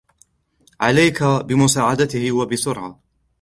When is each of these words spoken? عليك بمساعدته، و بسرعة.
عليك 0.81 1.23
بمساعدته، 1.23 2.31
و 2.41 2.45
بسرعة. 2.45 2.99